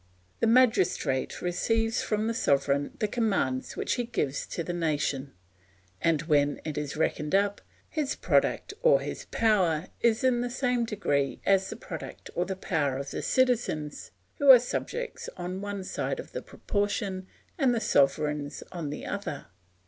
[0.39, 5.31] The magistrate receives from the sovereign the commands which he gives to the nation,
[6.01, 10.85] and when it is reckoned up his product or his power is in the same
[10.85, 14.09] degree as the product or power of the citizens
[14.39, 17.27] who are subjects on one side of the proportion
[17.59, 19.49] and sovereigns on the other.